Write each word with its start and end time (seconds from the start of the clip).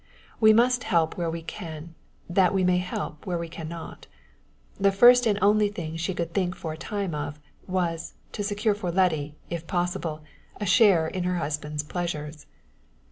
We 0.39 0.51
must 0.51 0.85
help 0.85 1.15
where 1.15 1.29
we 1.29 1.43
can, 1.43 1.93
that 2.27 2.55
we 2.55 2.63
may 2.63 2.79
help 2.79 3.27
where 3.27 3.37
we 3.37 3.47
can 3.47 3.69
not. 3.69 4.07
The 4.79 4.91
first 4.91 5.27
and 5.27 5.37
the 5.37 5.43
only 5.43 5.69
thing 5.69 5.95
she 5.95 6.15
could 6.15 6.31
for 6.55 6.73
a 6.73 6.77
time 6.77 7.11
think 7.11 7.21
of, 7.21 7.39
was, 7.69 8.15
to 8.31 8.43
secure 8.43 8.73
for 8.73 8.89
Letty, 8.91 9.35
if 9.51 9.67
possible, 9.67 10.23
a 10.59 10.65
share 10.65 11.07
in 11.07 11.23
her 11.25 11.37
husband's 11.37 11.83
pleasures. 11.83 12.47